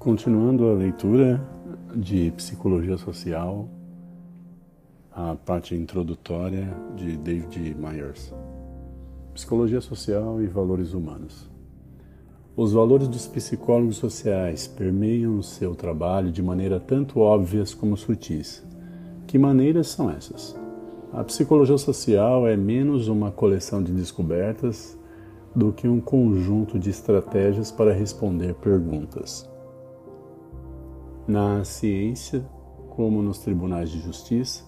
Continuando 0.00 0.66
a 0.66 0.72
leitura 0.72 1.46
de 1.94 2.30
Psicologia 2.30 2.96
Social, 2.96 3.68
a 5.12 5.36
parte 5.36 5.74
introdutória 5.74 6.74
de 6.96 7.18
David 7.18 7.76
Myers. 7.78 8.32
Psicologia 9.34 9.82
Social 9.82 10.40
e 10.40 10.46
Valores 10.46 10.94
Humanos. 10.94 11.50
Os 12.56 12.72
valores 12.72 13.08
dos 13.08 13.28
psicólogos 13.28 13.98
sociais 13.98 14.66
permeiam 14.66 15.42
seu 15.42 15.74
trabalho 15.74 16.32
de 16.32 16.42
maneira 16.42 16.80
tanto 16.80 17.20
óbvias 17.20 17.74
como 17.74 17.94
sutis. 17.94 18.66
Que 19.26 19.38
maneiras 19.38 19.88
são 19.88 20.10
essas? 20.10 20.58
A 21.12 21.22
psicologia 21.24 21.76
social 21.76 22.48
é 22.48 22.56
menos 22.56 23.06
uma 23.06 23.30
coleção 23.30 23.82
de 23.82 23.92
descobertas 23.92 24.98
do 25.54 25.74
que 25.74 25.86
um 25.86 26.00
conjunto 26.00 26.78
de 26.78 26.88
estratégias 26.88 27.70
para 27.70 27.92
responder 27.92 28.54
perguntas. 28.54 29.49
Na 31.30 31.62
ciência, 31.62 32.44
como 32.88 33.22
nos 33.22 33.38
tribunais 33.38 33.88
de 33.88 34.00
justiça, 34.00 34.64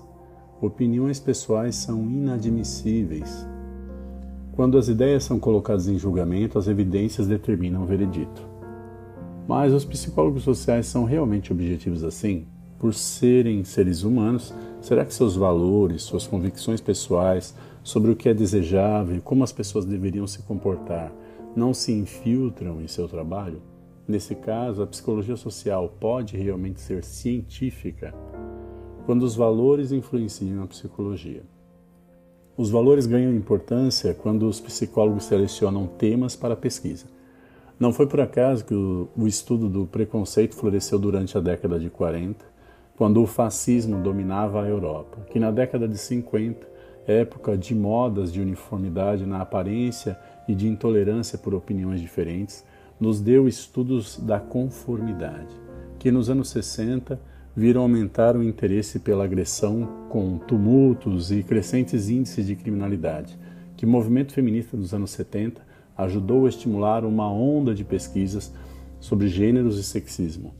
opiniões 0.60 1.18
pessoais 1.18 1.74
são 1.74 2.04
inadmissíveis. 2.04 3.44
Quando 4.52 4.78
as 4.78 4.86
ideias 4.86 5.24
são 5.24 5.40
colocadas 5.40 5.88
em 5.88 5.98
julgamento, 5.98 6.60
as 6.60 6.68
evidências 6.68 7.26
determinam 7.26 7.82
o 7.82 7.84
veredito. 7.84 8.46
Mas 9.48 9.74
os 9.74 9.84
psicólogos 9.84 10.44
sociais 10.44 10.86
são 10.86 11.02
realmente 11.02 11.52
objetivos 11.52 12.04
assim? 12.04 12.46
Por 12.78 12.94
serem 12.94 13.64
seres 13.64 14.04
humanos, 14.04 14.54
será 14.80 15.04
que 15.04 15.12
seus 15.12 15.34
valores, 15.34 16.02
suas 16.02 16.28
convicções 16.28 16.80
pessoais 16.80 17.56
sobre 17.82 18.12
o 18.12 18.14
que 18.14 18.28
é 18.28 18.34
desejável 18.34 19.16
e 19.16 19.20
como 19.20 19.42
as 19.42 19.50
pessoas 19.50 19.84
deveriam 19.84 20.28
se 20.28 20.42
comportar 20.42 21.12
não 21.56 21.74
se 21.74 21.90
infiltram 21.90 22.80
em 22.80 22.86
seu 22.86 23.08
trabalho? 23.08 23.71
Nesse 24.12 24.34
caso, 24.34 24.82
a 24.82 24.86
psicologia 24.86 25.36
social 25.36 25.88
pode 25.98 26.36
realmente 26.36 26.82
ser 26.82 27.02
científica 27.02 28.12
quando 29.06 29.22
os 29.22 29.34
valores 29.34 29.90
influenciam 29.90 30.62
a 30.62 30.66
psicologia. 30.66 31.42
Os 32.54 32.68
valores 32.68 33.06
ganham 33.06 33.34
importância 33.34 34.12
quando 34.12 34.46
os 34.46 34.60
psicólogos 34.60 35.24
selecionam 35.24 35.86
temas 35.86 36.36
para 36.36 36.54
pesquisa. 36.54 37.06
Não 37.80 37.90
foi 37.90 38.06
por 38.06 38.20
acaso 38.20 38.66
que 38.66 38.74
o, 38.74 39.08
o, 39.16 39.26
estudo 39.26 39.66
do 39.66 39.86
preconceito 39.86 40.56
floresceu 40.56 40.98
durante 40.98 41.38
a 41.38 41.40
década 41.40 41.78
de 41.78 41.88
40, 41.88 42.44
quando 42.98 43.22
o 43.22 43.26
fascismo 43.26 44.02
dominava 44.02 44.62
a 44.62 44.68
Europa, 44.68 45.26
que 45.30 45.40
na 45.40 45.50
década 45.50 45.88
de 45.88 45.96
50, 45.96 46.66
época 47.06 47.56
de 47.56 47.74
modas 47.74 48.30
de 48.30 48.42
uniformidade 48.42 49.24
na 49.24 49.40
aparência 49.40 50.18
e 50.46 50.54
de 50.54 50.68
intolerância 50.68 51.38
por 51.38 51.54
opiniões 51.54 51.98
diferentes, 51.98 52.62
nos 53.02 53.20
deu 53.20 53.48
estudos 53.48 54.16
da 54.16 54.38
conformidade, 54.38 55.52
que 55.98 56.08
nos 56.08 56.30
anos 56.30 56.50
60 56.50 57.20
viram 57.54 57.82
aumentar 57.82 58.36
o 58.36 58.44
interesse 58.44 59.00
pela 59.00 59.24
agressão 59.24 60.06
com 60.08 60.38
tumultos 60.38 61.32
e 61.32 61.42
crescentes 61.42 62.08
índices 62.08 62.46
de 62.46 62.54
criminalidade, 62.54 63.36
que 63.76 63.84
o 63.84 63.88
movimento 63.88 64.32
feminista 64.32 64.76
dos 64.76 64.94
anos 64.94 65.10
70 65.10 65.60
ajudou 65.98 66.46
a 66.46 66.48
estimular 66.48 67.04
uma 67.04 67.28
onda 67.28 67.74
de 67.74 67.82
pesquisas 67.82 68.54
sobre 69.00 69.26
gêneros 69.26 69.80
e 69.80 69.82
sexismo, 69.82 70.54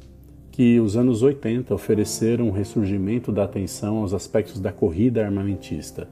que 0.51 0.81
os 0.81 0.97
anos 0.97 1.23
80 1.23 1.73
ofereceram 1.73 2.49
um 2.49 2.51
ressurgimento 2.51 3.31
da 3.31 3.45
atenção 3.45 3.99
aos 3.99 4.13
aspectos 4.13 4.59
da 4.59 4.73
corrida 4.73 5.25
armamentista 5.25 6.09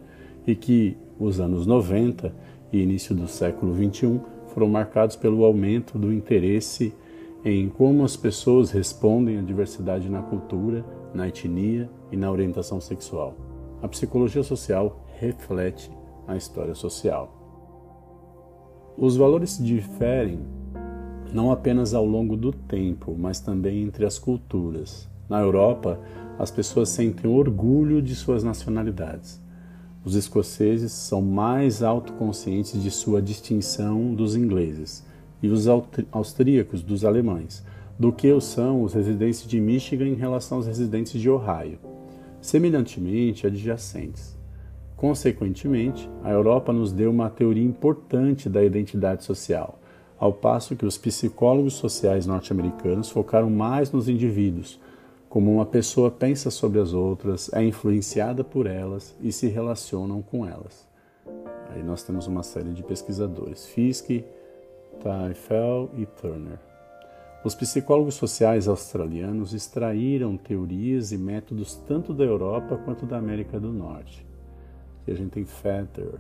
e 0.47 0.55
que 0.55 0.97
os 1.19 1.41
anos 1.41 1.67
90 1.67 2.33
e 2.73 2.81
início 2.81 3.17
do 3.17 3.27
século 3.27 3.73
21 3.73 4.21
foram 4.51 4.69
marcados 4.69 5.17
pelo 5.17 5.45
aumento 5.45 5.99
do 5.99 6.13
interesse 6.13 6.95
em 7.45 7.69
como 7.69 8.05
as 8.05 8.17
pessoas 8.17 8.71
respondem 8.71 9.39
à 9.39 9.43
diversidade 9.43 10.09
na 10.09 10.23
cultura, 10.23 10.85
na 11.15 11.29
etnia 11.29 11.91
e 12.13 12.17
na 12.17 12.31
orientação 12.31 12.81
sexual. 12.81 13.35
A 13.83 13.89
psicologia 13.89 14.43
social 14.43 15.05
reflete 15.19 15.91
a 16.29 16.37
história 16.37 16.75
social. 16.75 17.37
Os 18.97 19.17
valores 19.17 19.59
diferem 19.59 20.41
não 21.33 21.51
apenas 21.51 21.95
ao 21.95 22.05
longo 22.05 22.37
do 22.37 22.53
tempo, 22.53 23.17
mas 23.19 23.41
também 23.41 23.83
entre 23.83 24.05
as 24.05 24.19
culturas. 24.19 25.09
Na 25.29 25.41
Europa, 25.41 25.99
as 26.39 26.51
pessoas 26.51 26.89
sentem 26.89 27.31
orgulho 27.31 28.03
de 28.03 28.15
suas 28.15 28.43
nacionalidades. 28.43 29.41
Os 30.03 30.15
escoceses 30.15 30.93
são 30.93 31.21
mais 31.21 31.83
autoconscientes 31.83 32.83
de 32.83 32.91
sua 32.91 33.21
distinção 33.21 34.15
dos 34.15 34.35
ingleses 34.35 35.05
e 35.43 35.49
os 35.49 35.67
austríacos 36.11 36.83
dos 36.83 37.05
alemães 37.05 37.63
do 37.99 38.11
que 38.11 38.41
são 38.41 38.83
os 38.83 38.95
residentes 38.95 39.47
de 39.47 39.61
Michigan 39.61 40.07
em 40.07 40.15
relação 40.15 40.57
aos 40.57 40.67
residentes 40.67 41.21
de 41.21 41.29
Ohio, 41.29 41.79
semelhantemente 42.41 43.47
adjacentes. 43.47 44.39
Consequentemente, 44.97 46.09
a 46.25 46.31
Europa 46.31 46.73
nos 46.73 46.93
deu 46.93 47.11
uma 47.11 47.29
teoria 47.29 47.63
importante 47.63 48.49
da 48.49 48.65
identidade 48.65 49.23
social, 49.23 49.79
ao 50.19 50.33
passo 50.33 50.77
que 50.77 50.87
os 50.87 50.97
psicólogos 50.97 51.75
sociais 51.75 52.25
norte-americanos 52.25 53.11
focaram 53.11 53.51
mais 53.51 53.93
nos 53.93 54.09
indivíduos, 54.09 54.81
como 55.31 55.55
uma 55.55 55.65
pessoa 55.65 56.11
pensa 56.11 56.51
sobre 56.51 56.81
as 56.81 56.93
outras, 56.93 57.53
é 57.53 57.65
influenciada 57.65 58.43
por 58.43 58.67
elas 58.67 59.15
e 59.23 59.31
se 59.31 59.47
relacionam 59.47 60.21
com 60.21 60.45
elas. 60.45 60.89
Aí 61.69 61.85
nós 61.85 62.03
temos 62.03 62.27
uma 62.27 62.43
série 62.43 62.73
de 62.73 62.83
pesquisadores, 62.83 63.65
Fiske, 63.65 64.25
Teifel 65.01 65.89
e 65.97 66.05
Turner. 66.05 66.59
Os 67.45 67.55
psicólogos 67.55 68.17
sociais 68.17 68.67
australianos 68.67 69.55
extraíram 69.55 70.37
teorias 70.37 71.13
e 71.13 71.17
métodos 71.17 71.77
tanto 71.87 72.13
da 72.13 72.25
Europa 72.25 72.77
quanto 72.85 73.07
da 73.07 73.17
América 73.17 73.61
do 73.61 73.73
Norte. 73.73 74.27
Aqui 75.01 75.13
a 75.13 75.15
gente 75.15 75.31
tem 75.31 75.45
Fetter, 75.45 76.15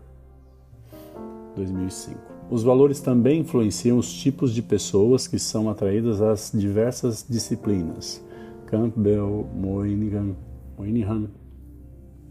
2005. 1.56 2.16
Os 2.48 2.62
valores 2.62 3.00
também 3.00 3.40
influenciam 3.40 3.98
os 3.98 4.12
tipos 4.12 4.54
de 4.54 4.62
pessoas 4.62 5.26
que 5.26 5.38
são 5.38 5.68
atraídas 5.68 6.22
às 6.22 6.52
diversas 6.54 7.26
disciplinas. 7.28 8.24
Campbell 8.70 9.48
Moynihan, 9.52 10.36
Moynihan. 10.78 11.28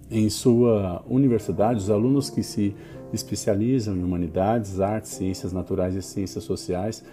Em 0.10 0.30
sua 0.30 1.04
universidade, 1.08 1.80
os 1.80 1.90
alunos 1.90 2.30
que 2.30 2.42
se 2.42 2.76
especializam 3.14 3.96
em 3.96 4.04
humanidades, 4.04 4.80
artes, 4.80 5.12
ciências 5.12 5.52
naturais 5.52 5.96
e 5.96 6.02
ciências 6.02 6.44
sociais 6.44 7.04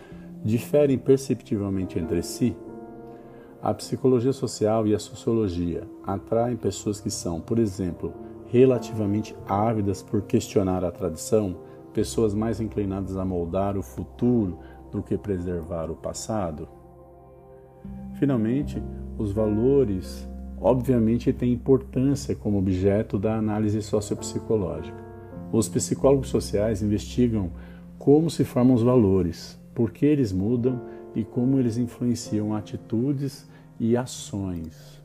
diferem 0.44 0.96
perceptivelmente 0.96 1.98
entre 1.98 2.22
si. 2.22 2.56
A 3.60 3.74
psicologia 3.74 4.32
social 4.32 4.86
e 4.86 4.94
a 4.94 4.98
sociologia 4.98 5.82
atraem 6.04 6.56
pessoas 6.56 7.00
que 7.00 7.10
são, 7.10 7.40
por 7.40 7.58
exemplo, 7.58 8.14
relativamente 8.46 9.34
ávidas 9.48 10.02
por 10.02 10.22
questionar 10.22 10.84
a 10.84 10.92
tradição, 10.92 11.56
pessoas 11.92 12.32
mais 12.32 12.60
inclinadas 12.60 13.16
a 13.16 13.24
moldar 13.24 13.76
o 13.76 13.82
futuro 13.82 14.58
do 14.92 15.02
que 15.02 15.18
preservar 15.18 15.90
o 15.90 15.96
passado. 15.96 16.68
Finalmente, 18.18 18.82
os 19.18 19.32
valores, 19.32 20.28
obviamente, 20.60 21.32
têm 21.32 21.52
importância 21.52 22.34
como 22.34 22.58
objeto 22.58 23.18
da 23.18 23.36
análise 23.36 23.80
sociopsicológica. 23.82 25.04
Os 25.52 25.68
psicólogos 25.68 26.28
sociais 26.28 26.82
investigam 26.82 27.50
como 27.98 28.30
se 28.30 28.44
formam 28.44 28.74
os 28.74 28.82
valores, 28.82 29.58
por 29.74 29.90
que 29.90 30.06
eles 30.06 30.32
mudam 30.32 30.80
e 31.14 31.24
como 31.24 31.58
eles 31.58 31.78
influenciam 31.78 32.54
atitudes 32.54 33.48
e 33.80 33.96
ações. 33.96 35.02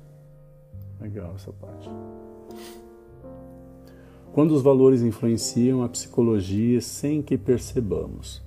Legal 0.99 1.33
essa 1.35 1.51
parte. 1.51 1.89
Quando 4.33 4.51
os 4.51 4.61
valores 4.61 5.01
influenciam 5.01 5.83
a 5.83 5.89
psicologia 5.89 6.79
sem 6.79 7.21
que 7.21 7.37
percebamos. 7.37 8.41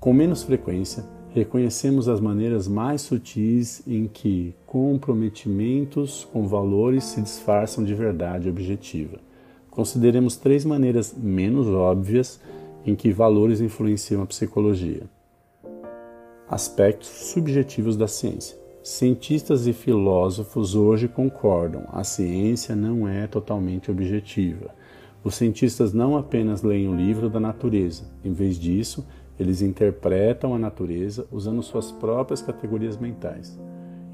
Com 0.00 0.12
menos 0.12 0.42
frequência, 0.42 1.04
reconhecemos 1.34 2.08
as 2.08 2.20
maneiras 2.20 2.68
mais 2.68 3.00
sutis 3.00 3.82
em 3.86 4.06
que 4.06 4.54
comprometimentos 4.66 6.28
com 6.32 6.46
valores 6.46 7.04
se 7.04 7.22
disfarçam 7.22 7.82
de 7.82 7.94
verdade 7.94 8.48
objetiva. 8.48 9.18
Consideremos 9.70 10.36
três 10.36 10.64
maneiras 10.64 11.14
menos 11.16 11.66
óbvias 11.66 12.38
em 12.84 12.94
que 12.94 13.10
valores 13.12 13.60
influenciam 13.60 14.22
a 14.22 14.26
psicologia. 14.26 15.04
Aspectos 16.48 17.08
subjetivos 17.08 17.96
da 17.96 18.06
ciência. 18.06 18.60
Cientistas 18.82 19.66
e 19.66 19.72
filósofos 19.72 20.74
hoje 20.74 21.08
concordam: 21.08 21.84
a 21.90 22.04
ciência 22.04 22.76
não 22.76 23.08
é 23.08 23.26
totalmente 23.26 23.90
objetiva. 23.90 24.74
Os 25.24 25.36
cientistas 25.36 25.94
não 25.94 26.16
apenas 26.16 26.62
leem 26.62 26.88
o 26.88 26.96
livro 26.96 27.30
da 27.30 27.38
natureza, 27.38 28.02
em 28.24 28.32
vez 28.32 28.58
disso, 28.58 29.06
eles 29.38 29.62
interpretam 29.62 30.54
a 30.54 30.58
natureza 30.58 31.26
usando 31.30 31.62
suas 31.62 31.90
próprias 31.90 32.42
categorias 32.42 32.96
mentais. 32.96 33.58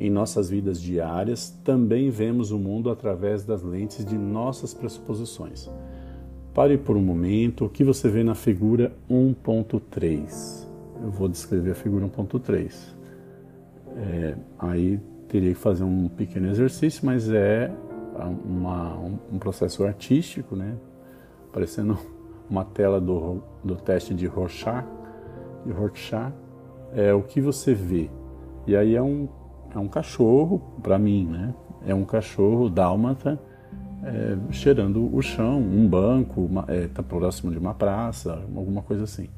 Em 0.00 0.08
nossas 0.08 0.48
vidas 0.48 0.80
diárias, 0.80 1.50
também 1.64 2.08
vemos 2.08 2.52
o 2.52 2.58
mundo 2.58 2.88
através 2.88 3.44
das 3.44 3.62
lentes 3.62 4.04
de 4.04 4.16
nossas 4.16 4.72
pressuposições. 4.72 5.68
Pare 6.54 6.78
por 6.78 6.96
um 6.96 7.02
momento 7.02 7.64
o 7.64 7.68
que 7.68 7.82
você 7.82 8.08
vê 8.08 8.22
na 8.22 8.34
figura 8.34 8.92
1.3. 9.10 10.66
Eu 11.02 11.10
vou 11.10 11.28
descrever 11.28 11.72
a 11.72 11.74
figura 11.74 12.06
1.3. 12.06 12.74
É, 13.96 14.36
aí 14.58 15.00
teria 15.28 15.52
que 15.52 15.58
fazer 15.58 15.84
um 15.84 16.08
pequeno 16.08 16.48
exercício, 16.48 17.04
mas 17.04 17.28
é 17.28 17.72
uma, 18.44 18.96
um, 19.32 19.38
processo 19.38 19.84
artístico, 19.84 20.56
né? 20.56 20.74
Parecendo 21.52 21.98
uma 22.48 22.64
tela 22.64 23.00
do, 23.00 23.42
do 23.62 23.76
teste 23.76 24.14
de 24.14 24.26
Rorschach, 24.26 24.84
de 25.64 25.72
é 26.92 27.12
o 27.12 27.22
que 27.22 27.40
você 27.40 27.74
vê. 27.74 28.10
E 28.66 28.76
aí 28.76 28.94
é 28.94 29.02
um, 29.02 29.28
é 29.74 29.78
um 29.78 29.88
cachorro, 29.88 30.60
para 30.82 30.98
mim, 30.98 31.26
né? 31.26 31.54
É 31.86 31.94
um 31.94 32.04
cachorro 32.04 32.68
dálmata 32.68 33.38
é, 34.02 34.36
cheirando 34.52 35.14
o 35.14 35.20
chão, 35.22 35.58
um 35.58 35.88
banco, 35.88 36.48
está 36.60 36.72
é, 36.72 36.88
tá 36.88 37.02
próximo 37.02 37.50
de 37.50 37.58
uma 37.58 37.74
praça, 37.74 38.42
alguma 38.54 38.82
coisa 38.82 39.04
assim. 39.04 39.28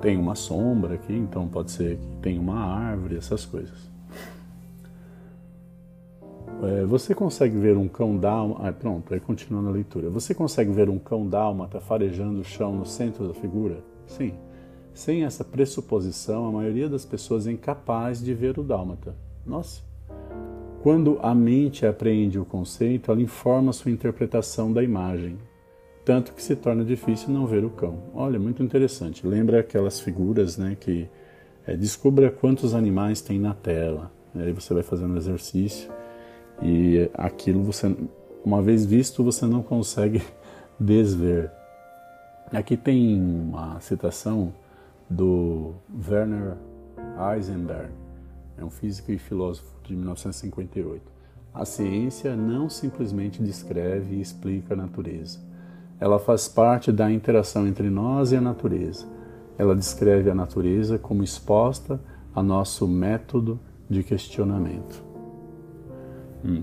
Tem 0.00 0.16
uma 0.16 0.34
sombra 0.34 0.94
aqui, 0.94 1.14
então 1.14 1.46
pode 1.46 1.70
ser 1.70 1.96
que 1.96 2.16
tenha 2.20 2.40
uma 2.40 2.58
árvore, 2.58 3.16
essas 3.16 3.44
coisas. 3.44 3.92
É, 6.62 6.84
você 6.84 7.14
consegue 7.14 7.56
ver 7.56 7.76
um 7.76 7.88
cão 7.88 8.16
dálmata. 8.16 8.68
Ah, 8.68 8.72
pronto, 8.72 9.12
aí 9.12 9.20
continuando 9.20 9.68
a 9.68 9.72
leitura. 9.72 10.08
Você 10.10 10.34
consegue 10.34 10.70
ver 10.70 10.88
um 10.88 10.98
cão 10.98 11.26
dálmata 11.26 11.80
farejando 11.80 12.40
o 12.40 12.44
chão 12.44 12.74
no 12.74 12.86
centro 12.86 13.26
da 13.26 13.34
figura? 13.34 13.78
Sim. 14.06 14.34
Sem 14.94 15.24
essa 15.24 15.42
pressuposição, 15.42 16.46
a 16.46 16.52
maioria 16.52 16.88
das 16.88 17.04
pessoas 17.04 17.46
é 17.46 17.52
incapaz 17.52 18.22
de 18.22 18.34
ver 18.34 18.58
o 18.58 18.62
dálmata. 18.62 19.14
Nossa! 19.44 19.82
Quando 20.82 21.18
a 21.22 21.34
mente 21.34 21.86
apreende 21.86 22.38
o 22.38 22.44
conceito, 22.44 23.10
ela 23.10 23.20
informa 23.20 23.72
sua 23.72 23.90
interpretação 23.90 24.72
da 24.72 24.82
imagem, 24.82 25.38
tanto 26.04 26.32
que 26.32 26.42
se 26.42 26.56
torna 26.56 26.84
difícil 26.84 27.30
não 27.30 27.46
ver 27.46 27.64
o 27.64 27.70
cão. 27.70 27.98
Olha, 28.12 28.38
muito 28.38 28.62
interessante. 28.62 29.26
Lembra 29.26 29.60
aquelas 29.60 30.00
figuras, 30.00 30.58
né, 30.58 30.76
que 30.78 31.08
é, 31.66 31.76
descubra 31.76 32.30
quantos 32.30 32.74
animais 32.74 33.20
tem 33.20 33.38
na 33.38 33.54
tela. 33.54 34.10
Aí 34.34 34.52
você 34.52 34.74
vai 34.74 34.82
fazendo 34.82 35.16
exercício 35.16 35.90
e 36.60 37.08
aquilo 37.14 37.62
você, 37.62 37.94
uma 38.44 38.60
vez 38.60 38.84
visto, 38.84 39.22
você 39.22 39.46
não 39.46 39.62
consegue 39.62 40.20
desver. 40.78 41.50
Aqui 42.52 42.76
tem 42.76 43.20
uma 43.20 43.80
citação 43.80 44.52
do 45.12 45.74
Werner 46.08 46.56
Heisenberg, 47.18 47.92
é 48.56 48.64
um 48.64 48.70
físico 48.70 49.12
e 49.12 49.18
filósofo 49.18 49.70
de 49.84 49.94
1958. 49.94 51.02
A 51.52 51.64
ciência 51.64 52.34
não 52.34 52.68
simplesmente 52.68 53.42
descreve 53.42 54.16
e 54.16 54.20
explica 54.20 54.74
a 54.74 54.76
natureza. 54.76 55.38
Ela 56.00 56.18
faz 56.18 56.48
parte 56.48 56.90
da 56.90 57.10
interação 57.10 57.66
entre 57.66 57.90
nós 57.90 58.32
e 58.32 58.36
a 58.36 58.40
natureza. 58.40 59.06
Ela 59.58 59.76
descreve 59.76 60.30
a 60.30 60.34
natureza 60.34 60.98
como 60.98 61.22
exposta 61.22 62.00
a 62.34 62.42
nosso 62.42 62.88
método 62.88 63.60
de 63.88 64.02
questionamento. 64.02 65.04
Hum. 66.44 66.62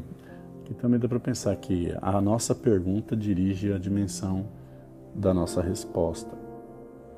E 0.70 0.74
também 0.74 1.00
dá 1.00 1.08
para 1.08 1.20
pensar 1.20 1.56
que 1.56 1.96
a 2.02 2.20
nossa 2.20 2.54
pergunta 2.54 3.16
dirige 3.16 3.72
a 3.72 3.78
dimensão 3.78 4.48
da 5.16 5.34
nossa 5.34 5.62
resposta. 5.62 6.36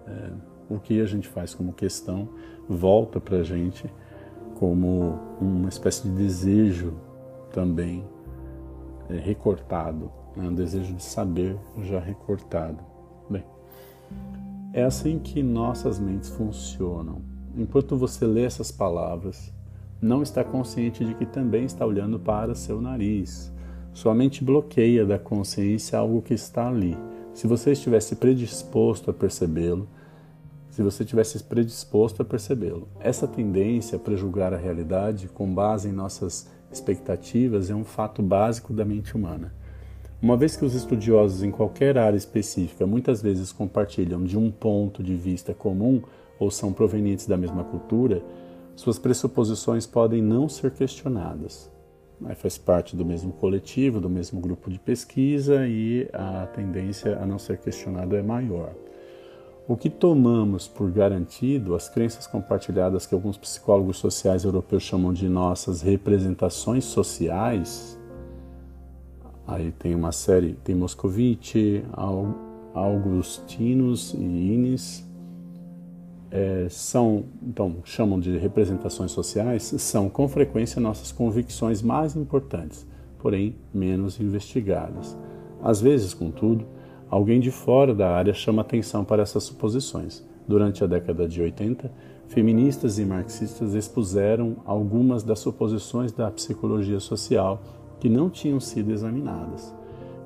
É, 0.08 0.51
o 0.74 0.80
que 0.80 1.02
a 1.02 1.06
gente 1.06 1.28
faz 1.28 1.54
como 1.54 1.74
questão 1.74 2.30
volta 2.68 3.20
para 3.20 3.38
a 3.38 3.44
gente 3.44 3.92
como 4.56 5.20
uma 5.40 5.70
espécie 5.70 6.04
de 6.04 6.16
desejo 6.16 6.94
também 7.52 8.06
é, 9.10 9.16
recortado, 9.16 10.12
né? 10.36 10.48
um 10.48 10.54
desejo 10.54 10.94
de 10.94 11.04
saber 11.04 11.58
já 11.82 12.00
recortado. 12.00 12.78
Bem, 13.30 13.44
é 14.72 14.84
assim 14.84 15.20
que 15.20 15.42
nossas 15.42 16.00
mentes 16.00 16.30
funcionam. 16.30 17.22
Enquanto 17.58 17.98
você 17.98 18.26
lê 18.26 18.44
essas 18.44 18.72
palavras, 18.72 19.52
não 20.02 20.22
está 20.22 20.44
consciente 20.44 21.04
de 21.04 21.14
que 21.16 21.26
também 21.26 21.66
está 21.66 21.86
olhando 21.86 22.20
para 22.20 22.56
seu 22.56 22.80
nariz. 22.80 23.52
Sua 23.94 24.14
mente 24.14 24.44
bloqueia 24.44 25.06
da 25.06 25.20
consciência 25.20 26.00
algo 26.00 26.22
que 26.22 26.34
está 26.34 26.68
ali. 26.68 26.98
Se 27.34 27.48
você 27.48 27.72
estivesse 27.72 28.16
predisposto 28.16 29.10
a 29.10 29.14
percebê-lo, 29.14 29.88
se 30.82 30.84
você 30.84 31.06
tivesse 31.06 31.44
predisposto 31.44 32.22
a 32.22 32.26
percebê-lo. 32.26 32.88
Essa 33.00 33.28
tendência 33.28 33.98
a 33.98 34.00
prejulgar 34.00 34.54
a 34.54 34.58
realidade 34.58 35.28
com 35.28 35.54
base 35.54 35.88
em 35.88 35.92
nossas 35.92 36.50
expectativas 36.72 37.70
é 37.70 37.76
um 37.76 37.84
fato 37.84 38.22
básico 38.22 38.74
da 38.74 38.84
mente 38.84 39.16
humana. 39.16 39.54
Uma 40.22 40.36
vez 40.36 40.56
que 40.56 40.66
os 40.66 40.74
estudiosos 40.74 41.44
em 41.44 41.52
qualquer 41.52 41.98
área 41.98 42.18
específica 42.18 42.86
muitas 42.86 43.22
vezes 43.22 43.52
compartilham 43.52 44.24
de 44.24 44.38
um 44.38 44.50
ponto 44.50 45.04
de 45.04 45.16
vista 45.16 45.54
comum 45.54 46.02
ou 46.40 46.50
são 46.50 46.74
provenientes 46.74 47.28
da 47.28 47.38
mesma 47.38 47.64
cultura, 47.64 48.24
suas 48.76 48.98
pressuposições 48.98 49.86
podem 49.86 50.22
não 50.22 50.50
ser 50.50 50.72
questionadas. 50.72 51.70
Mas 52.20 52.40
faz 52.40 52.58
parte 52.58 52.96
do 52.96 53.06
mesmo 53.06 53.34
coletivo, 53.34 54.00
do 54.00 54.10
mesmo 54.10 54.40
grupo 54.40 54.70
de 54.70 54.80
pesquisa 54.80 55.68
e 55.68 56.08
a 56.14 56.48
tendência 56.48 57.18
a 57.20 57.26
não 57.26 57.38
ser 57.38 57.58
questionada 57.58 58.16
é 58.16 58.22
maior. 58.22 58.74
O 59.68 59.78
que 59.78 59.90
tomamos 59.90 60.68
por 60.68 60.92
garantido, 60.92 61.76
as 61.76 61.88
crenças 61.88 62.26
compartilhadas 62.26 63.06
que 63.06 63.14
alguns 63.14 63.38
psicólogos 63.38 63.98
sociais 63.98 64.44
europeus 64.44 64.84
chamam 64.84 65.14
de 65.14 65.30
nossas 65.30 65.82
representações 65.82 66.84
sociais, 66.84 67.98
aí 69.48 69.72
tem 69.72 69.94
uma 69.94 70.12
série, 70.12 70.54
tem 70.64 70.76
Moscovici, 70.76 71.84
Augustinus 72.74 74.14
e 74.14 74.18
Ines, 74.18 75.06
é, 76.32 76.68
são, 76.70 77.26
então, 77.44 77.78
chamam 77.84 78.20
de 78.20 78.38
representações 78.38 79.12
sociais, 79.12 79.64
são 79.78 80.10
com 80.10 80.28
frequência 80.28 80.82
nossas 80.82 81.12
convicções 81.12 81.82
mais 81.82 82.16
importantes, 82.16 82.86
porém 83.20 83.56
menos 83.74 84.20
investigadas. 84.20 85.16
Às 85.62 85.82
vezes, 85.82 86.14
contudo, 86.14 86.66
Alguém 87.12 87.42
de 87.42 87.52
fora 87.52 87.94
da 87.94 88.10
área 88.10 88.34
chama 88.34 88.62
atenção 88.62 89.04
para 89.04 89.22
essas 89.22 89.44
suposições. 89.44 90.26
Durante 90.48 90.82
a 90.82 90.88
década 90.88 91.28
de 91.28 91.42
80, 91.42 91.92
feministas 92.30 92.98
e 92.98 93.04
marxistas 93.04 93.76
expuseram 93.76 94.56
algumas 94.66 95.22
das 95.22 95.40
suposições 95.40 96.14
da 96.14 96.32
psicologia 96.32 97.02
social 97.02 97.62
que 98.00 98.08
não 98.08 98.30
tinham 98.30 98.62
sido 98.62 98.94
examinadas. 98.94 99.76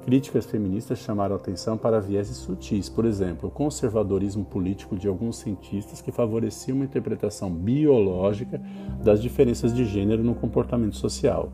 Críticas 0.03 0.45
feministas 0.45 0.99
chamaram 0.99 1.35
atenção 1.35 1.75
para 1.75 1.99
vieses 1.99 2.37
sutis, 2.37 2.87
por 2.87 3.05
exemplo, 3.05 3.49
o 3.49 3.51
conservadorismo 3.51 4.45
político 4.45 4.95
de 4.95 5.07
alguns 5.07 5.37
cientistas 5.37 6.03
que 6.03 6.11
favorecia 6.11 6.75
uma 6.75 6.85
interpretação 6.85 7.49
biológica 7.51 8.61
das 9.03 9.19
diferenças 9.19 9.73
de 9.73 9.85
gênero 9.85 10.23
no 10.23 10.35
comportamento 10.35 10.97
social. 10.97 11.51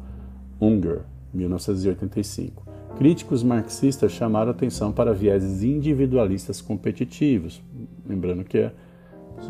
Unger, 0.59 1.03
1985. 1.33 2.70
Críticos 2.97 3.43
marxistas 3.43 4.11
chamaram 4.11 4.51
atenção 4.51 4.91
para 4.91 5.13
vieses 5.13 5.63
individualistas 5.63 6.61
competitivos. 6.61 7.61
Lembrando 8.07 8.43
que 8.43 8.59
é, 8.59 8.71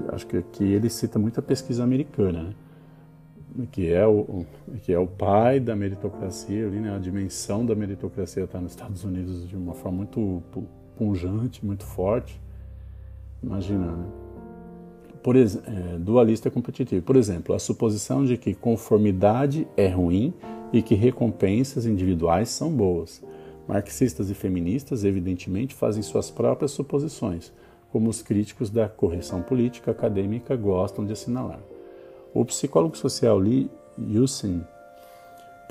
acho 0.10 0.26
que 0.26 0.38
aqui 0.38 0.64
ele 0.64 0.90
cita 0.90 1.20
muita 1.20 1.42
pesquisa 1.42 1.84
americana, 1.84 2.44
né? 2.44 2.54
que 3.72 3.92
é 3.92 4.06
o 4.06 4.46
que 4.84 4.94
é 4.94 5.00
o 5.00 5.08
pai 5.08 5.60
da 5.60 5.76
meritocracia 5.76 6.66
ali, 6.66 6.80
né? 6.80 6.96
A 6.96 7.00
dimensão 7.00 7.66
da 7.66 7.76
meritocracia 7.76 8.44
está 8.44 8.60
nos 8.60 8.72
Estados 8.72 9.04
Unidos 9.04 9.48
de 9.48 9.56
uma 9.56 9.74
forma 9.74 9.98
muito 9.98 10.42
punjante, 10.98 11.66
muito 11.66 11.84
forte. 11.84 12.40
Imagina, 13.44 13.92
né? 13.92 14.06
Por 15.22 15.36
é, 15.36 15.50
dualista 16.00 16.50
competitivo. 16.50 17.04
Por 17.04 17.16
exemplo, 17.16 17.54
a 17.54 17.60
suposição 17.60 18.26
de 18.26 18.38
que 18.38 18.56
conformidade 18.56 19.68
é 19.78 19.88
ruim 19.88 20.34
e 20.74 20.82
que 20.82 20.96
recompensas 20.96 21.86
individuais 21.86 22.50
são 22.50 22.72
boas. 22.72 23.22
Marxistas 23.68 24.30
e 24.30 24.34
feministas, 24.34 25.04
evidentemente, 25.04 25.76
fazem 25.76 26.02
suas 26.02 26.32
próprias 26.32 26.72
suposições, 26.72 27.52
como 27.92 28.10
os 28.10 28.22
críticos 28.22 28.70
da 28.70 28.88
correção 28.88 29.42
política 29.42 29.92
acadêmica 29.92 30.56
gostam 30.56 31.06
de 31.06 31.14
assinalar. 31.14 31.60
O 32.34 32.46
psicólogo 32.46 32.98
social 32.98 33.38
Lee 33.38 33.70
Yusin, 34.00 34.64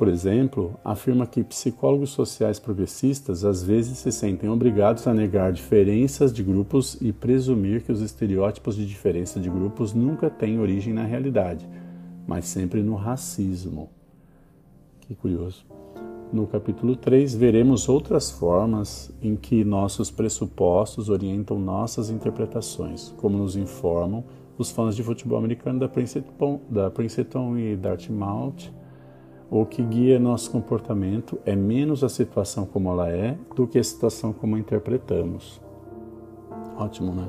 por 0.00 0.08
exemplo, 0.08 0.80
afirma 0.82 1.26
que 1.26 1.44
psicólogos 1.44 2.08
sociais 2.08 2.58
progressistas 2.58 3.44
às 3.44 3.62
vezes 3.62 3.98
se 3.98 4.10
sentem 4.10 4.48
obrigados 4.48 5.06
a 5.06 5.12
negar 5.12 5.52
diferenças 5.52 6.32
de 6.32 6.42
grupos 6.42 6.96
e 7.02 7.12
presumir 7.12 7.82
que 7.82 7.92
os 7.92 8.00
estereótipos 8.00 8.76
de 8.76 8.86
diferença 8.86 9.38
de 9.38 9.50
grupos 9.50 9.92
nunca 9.92 10.30
têm 10.30 10.58
origem 10.58 10.94
na 10.94 11.04
realidade, 11.04 11.68
mas 12.26 12.46
sempre 12.46 12.82
no 12.82 12.94
racismo. 12.94 13.90
Que 15.10 15.16
curioso. 15.16 15.66
No 16.32 16.46
capítulo 16.46 16.94
3, 16.94 17.34
veremos 17.34 17.88
outras 17.88 18.30
formas 18.30 19.12
em 19.20 19.34
que 19.34 19.64
nossos 19.64 20.08
pressupostos 20.08 21.08
orientam 21.08 21.58
nossas 21.58 22.10
interpretações, 22.10 23.12
como 23.16 23.36
nos 23.36 23.56
informam 23.56 24.22
os 24.56 24.70
fãs 24.70 24.94
de 24.94 25.02
futebol 25.02 25.36
americano 25.36 25.80
da 25.80 25.88
Princeton, 25.88 26.60
da 26.70 26.92
Princeton 26.92 27.58
e 27.58 27.74
Dartmouth. 27.74 28.72
O 29.50 29.66
que 29.66 29.82
guia 29.82 30.20
nosso 30.20 30.48
comportamento 30.52 31.40
é 31.44 31.56
menos 31.56 32.04
a 32.04 32.08
situação 32.08 32.64
como 32.64 32.88
ela 32.90 33.10
é 33.10 33.36
do 33.56 33.66
que 33.66 33.80
a 33.80 33.82
situação 33.82 34.32
como 34.32 34.54
a 34.54 34.60
interpretamos. 34.60 35.60
Ótimo, 36.78 37.12
né? 37.12 37.28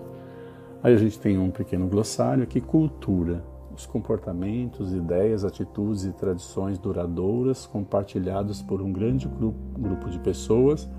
Aí 0.84 0.94
a 0.94 0.98
gente 0.98 1.18
tem 1.18 1.36
um 1.36 1.50
pequeno 1.50 1.88
glossário 1.88 2.44
aqui: 2.44 2.62
cultura 2.62 3.44
poucos 3.82 3.86
comportamentos, 3.86 4.94
ideias, 4.94 5.44
atitudes 5.44 6.06
e 6.06 6.12
tradições 6.12 6.78
duradouras 6.78 7.66
compartilhados 7.66 8.62
por 8.62 8.82
um 8.82 8.92
grande 8.92 9.28
grupo 9.28 10.10
de 10.10 10.20
pessoas 10.20 10.90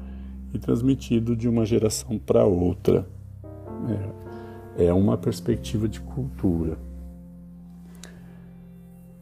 e 0.52 0.58
transmitido 0.58 1.36
de 1.36 1.48
uma 1.48 1.64
geração 1.64 2.18
para 2.18 2.44
outra. 2.44 3.06
É, 4.76 4.86
é 4.86 4.92
uma 4.92 5.16
perspectiva 5.16 5.88
de 5.88 6.00
cultura. 6.00 6.76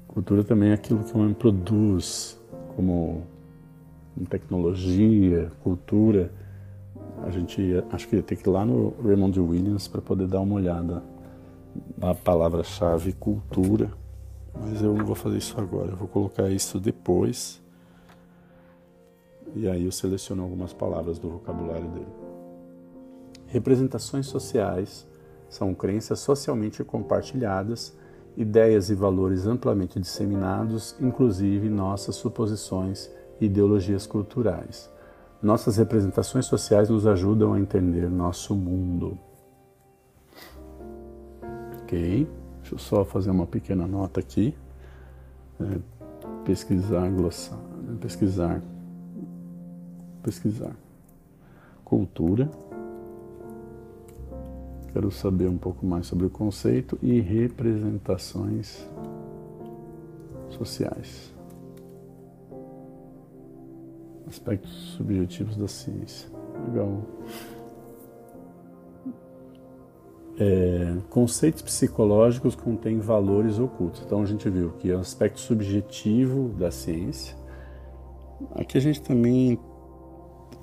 Cultura 0.08 0.42
também 0.42 0.70
é 0.70 0.74
aquilo 0.74 1.04
que 1.04 1.16
o 1.16 1.20
homem 1.20 1.34
produz, 1.34 2.38
como 2.74 3.22
tecnologia, 4.28 5.50
cultura. 5.62 6.32
A 7.22 7.30
gente 7.30 7.62
acho 7.92 8.08
que 8.08 8.16
ia 8.16 8.22
ter 8.22 8.36
que 8.36 8.48
ir 8.48 8.50
lá 8.50 8.64
no 8.64 8.94
Raymond 9.02 9.38
Williams 9.38 9.86
para 9.86 10.00
poder 10.00 10.26
dar 10.26 10.40
uma 10.40 10.56
olhada 10.56 11.02
na 11.96 12.14
palavra-chave 12.14 13.12
cultura, 13.12 13.90
mas 14.54 14.82
eu 14.82 14.94
não 14.94 15.04
vou 15.04 15.14
fazer 15.14 15.38
isso 15.38 15.60
agora, 15.60 15.90
eu 15.90 15.96
vou 15.96 16.08
colocar 16.08 16.48
isso 16.48 16.80
depois. 16.80 17.60
E 19.54 19.68
aí 19.68 19.84
eu 19.84 19.92
seleciono 19.92 20.42
algumas 20.42 20.72
palavras 20.72 21.18
do 21.18 21.28
vocabulário 21.28 21.88
dele. 21.88 22.06
Representações 23.46 24.26
sociais 24.26 25.06
são 25.48 25.74
crenças 25.74 26.20
socialmente 26.20 26.84
compartilhadas, 26.84 27.96
ideias 28.36 28.90
e 28.90 28.94
valores 28.94 29.46
amplamente 29.46 29.98
disseminados, 29.98 30.94
inclusive 31.00 31.68
nossas 31.68 32.14
suposições 32.14 33.10
e 33.40 33.46
ideologias 33.46 34.06
culturais. 34.06 34.88
Nossas 35.42 35.78
representações 35.78 36.46
sociais 36.46 36.90
nos 36.90 37.06
ajudam 37.06 37.54
a 37.54 37.60
entender 37.60 38.08
nosso 38.08 38.54
mundo. 38.54 39.18
Ok, 41.90 42.28
deixa 42.60 42.74
eu 42.74 42.78
só 42.78 43.04
fazer 43.04 43.30
uma 43.30 43.46
pequena 43.46 43.84
nota 43.84 44.20
aqui. 44.20 44.54
É, 45.60 45.78
pesquisar, 46.44 47.10
glossar, 47.10 47.58
pesquisar 48.00 48.62
pesquisar. 50.22 50.76
Cultura. 51.84 52.48
Quero 54.92 55.10
saber 55.10 55.48
um 55.48 55.58
pouco 55.58 55.84
mais 55.86 56.06
sobre 56.06 56.26
o 56.26 56.30
conceito 56.30 56.98
e 57.02 57.20
representações 57.20 58.86
sociais. 60.50 61.32
Aspectos 64.26 64.70
subjetivos 64.96 65.56
da 65.56 65.68
ciência. 65.68 66.28
Legal. 66.68 67.02
É, 70.42 70.96
conceitos 71.10 71.60
psicológicos 71.60 72.54
contêm 72.54 72.98
valores 72.98 73.58
ocultos. 73.58 74.02
Então 74.06 74.22
a 74.22 74.24
gente 74.24 74.48
viu 74.48 74.70
que 74.70 74.90
é 74.90 74.96
o 74.96 75.00
aspecto 75.00 75.38
subjetivo 75.38 76.48
da 76.58 76.70
ciência. 76.70 77.36
Aqui 78.54 78.78
a 78.78 78.80
gente 78.80 79.02
também 79.02 79.58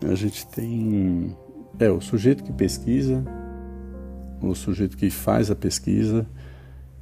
a 0.04 0.16
gente 0.16 0.48
tem 0.48 1.38
é 1.80 1.90
o 1.92 2.02
sujeito 2.02 2.44
que 2.44 2.52
pesquisa, 2.52 3.24
o 4.42 4.56
sujeito 4.56 4.98
que 4.98 5.12
faz 5.12 5.52
a 5.52 5.56
pesquisa, 5.56 6.26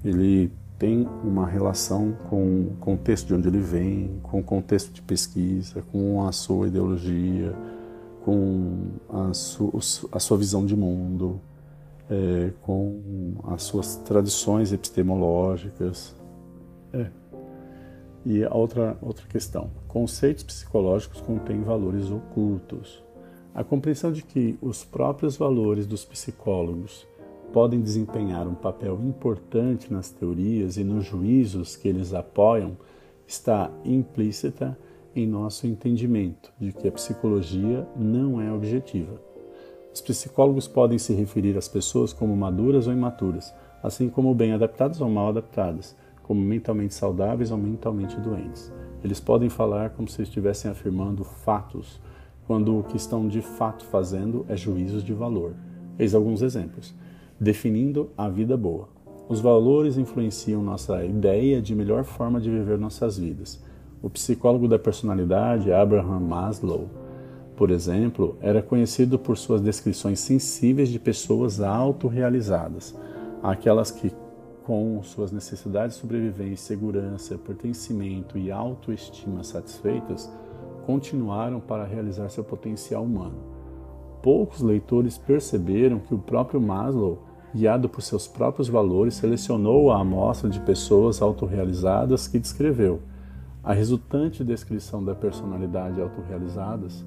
ele 0.03 0.51
tem 0.77 1.07
uma 1.23 1.47
relação 1.47 2.11
com 2.29 2.61
o 2.61 2.75
contexto 2.79 3.27
de 3.27 3.33
onde 3.33 3.47
ele 3.47 3.59
vem, 3.59 4.19
com 4.21 4.39
o 4.39 4.43
contexto 4.43 4.91
de 4.91 5.01
pesquisa, 5.01 5.81
com 5.91 6.25
a 6.27 6.31
sua 6.31 6.67
ideologia, 6.67 7.55
com 8.23 8.89
a, 9.09 9.33
su, 9.33 9.71
a 10.11 10.19
sua 10.19 10.37
visão 10.37 10.65
de 10.65 10.75
mundo, 10.75 11.39
é, 12.09 12.51
com 12.61 13.35
as 13.45 13.63
suas 13.63 13.97
tradições 13.97 14.71
epistemológicas. 14.71 16.15
É. 16.93 17.09
E 18.25 18.43
a 18.43 18.53
outra, 18.53 18.97
outra 19.01 19.25
questão: 19.27 19.69
conceitos 19.87 20.43
psicológicos 20.43 21.21
contêm 21.21 21.61
valores 21.61 22.09
ocultos. 22.09 23.03
A 23.53 23.63
compreensão 23.63 24.11
de 24.11 24.21
que 24.21 24.57
os 24.61 24.83
próprios 24.83 25.37
valores 25.37 25.87
dos 25.87 26.03
psicólogos 26.03 27.07
podem 27.53 27.79
desempenhar 27.79 28.47
um 28.47 28.55
papel 28.55 28.99
importante 29.01 29.93
nas 29.93 30.09
teorias 30.09 30.75
e 30.75 30.83
nos 30.83 31.05
juízos 31.05 31.77
que 31.77 31.87
eles 31.87 32.13
apoiam 32.13 32.75
está 33.25 33.71
implícita 33.85 34.77
em 35.15 35.25
nosso 35.25 35.65
entendimento 35.65 36.51
de 36.59 36.73
que 36.73 36.87
a 36.87 36.91
psicologia 36.91 37.87
não 37.95 38.41
é 38.41 38.51
objetiva. 38.51 39.21
Os 39.95 40.01
psicólogos 40.01 40.67
podem 40.67 40.97
se 40.97 41.13
referir 41.13 41.57
às 41.57 41.69
pessoas 41.69 42.11
como 42.11 42.35
maduras 42.35 42.85
ou 42.85 42.91
imaturas, 42.91 43.53
assim 43.81 44.09
como 44.09 44.35
bem 44.35 44.51
adaptadas 44.51 44.99
ou 44.99 45.09
mal 45.09 45.29
adaptadas 45.29 45.95
como 46.21 46.41
mentalmente 46.41 46.93
saudáveis 46.93 47.49
ou 47.49 47.57
mentalmente 47.57 48.19
doentes. 48.19 48.73
Eles 49.01 49.21
podem 49.21 49.47
falar 49.47 49.91
como 49.91 50.09
se 50.09 50.21
estivessem 50.21 50.69
afirmando 50.69 51.23
fatos, 51.23 52.01
quando 52.45 52.77
o 52.77 52.83
que 52.83 52.97
estão 52.97 53.25
de 53.25 53.41
fato 53.41 53.85
fazendo 53.85 54.45
é 54.49 54.57
juízos 54.57 55.01
de 55.01 55.13
valor. 55.13 55.53
Eis 55.97 56.13
alguns 56.13 56.41
exemplos. 56.41 56.93
Definindo 57.39 58.09
a 58.17 58.27
vida 58.27 58.57
boa. 58.57 58.89
Os 59.29 59.39
valores 59.39 59.97
influenciam 59.97 60.61
nossa 60.61 61.05
ideia 61.05 61.61
de 61.61 61.73
melhor 61.73 62.03
forma 62.03 62.41
de 62.41 62.49
viver 62.49 62.77
nossas 62.77 63.17
vidas. 63.17 63.63
O 64.03 64.09
psicólogo 64.09 64.67
da 64.67 64.77
personalidade, 64.77 65.71
Abraham 65.71 66.19
Maslow, 66.19 66.89
por 67.55 67.71
exemplo, 67.71 68.37
era 68.41 68.61
conhecido 68.61 69.17
por 69.17 69.37
suas 69.37 69.61
descrições 69.61 70.19
sensíveis 70.19 70.89
de 70.89 70.99
pessoas 70.99 71.61
autorrealizadas, 71.61 72.95
aquelas 73.41 73.91
que 73.91 74.11
com 74.65 75.01
suas 75.03 75.31
necessidades 75.31 75.95
de 75.95 76.01
sobrevivência, 76.01 76.75
segurança, 76.75 77.37
pertencimento 77.37 78.37
e 78.37 78.51
autoestima 78.51 79.43
satisfeitas, 79.43 80.29
continuaram 80.85 81.59
para 81.59 81.85
realizar 81.85 82.29
seu 82.29 82.43
potencial 82.43 83.03
humano. 83.03 83.37
Poucos 84.23 84.61
leitores 84.61 85.19
perceberam 85.19 85.99
que 85.99 86.15
o 86.15 86.19
próprio 86.19 86.59
Maslow, 86.59 87.19
guiado 87.53 87.87
por 87.87 88.01
seus 88.01 88.27
próprios 88.27 88.67
valores, 88.67 89.13
selecionou 89.13 89.91
a 89.91 90.01
amostra 90.01 90.49
de 90.49 90.59
pessoas 90.59 91.21
autorrealizadas 91.21 92.27
que 92.27 92.39
descreveu. 92.39 93.01
A 93.63 93.71
resultante 93.71 94.43
descrição 94.43 95.03
da 95.03 95.13
personalidade 95.13 96.01
autorrealizadas, 96.01 97.05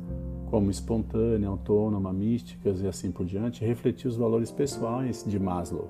como 0.50 0.70
espontânea, 0.70 1.48
autônoma, 1.48 2.12
místicas 2.12 2.80
e 2.80 2.86
assim 2.86 3.10
por 3.10 3.24
diante, 3.24 3.64
refletiu 3.64 4.10
os 4.10 4.16
valores 4.16 4.50
pessoais 4.50 5.24
de 5.26 5.38
Maslow 5.38 5.88